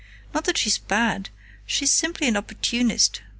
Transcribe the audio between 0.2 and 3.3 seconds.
Not that she's bad; she's simply an opportunist.